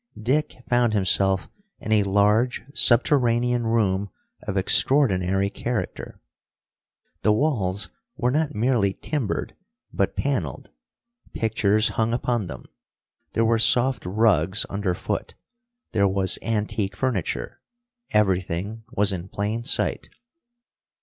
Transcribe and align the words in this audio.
Dick 0.19 0.63
found 0.67 0.93
himself 0.93 1.47
in 1.77 1.91
a 1.91 2.01
large 2.01 2.63
subterranean 2.73 3.67
room 3.67 4.09
of 4.47 4.57
extraordinary 4.57 5.51
character. 5.51 6.19
The 7.21 7.31
walls 7.31 7.91
were 8.17 8.31
not 8.31 8.55
merely 8.55 8.93
timbered, 8.95 9.55
but 9.93 10.15
paneled. 10.15 10.71
Pictures 11.33 11.89
hung 11.89 12.15
upon 12.15 12.47
them, 12.47 12.65
there 13.33 13.45
were 13.45 13.59
soft 13.59 14.03
rugs 14.07 14.65
underfoot, 14.71 15.35
there 15.91 16.07
was 16.07 16.39
antique 16.41 16.95
furniture. 16.95 17.61
Everything 18.09 18.83
was 18.95 19.13
in 19.13 19.29
plain 19.29 19.63
sight. 19.65 20.09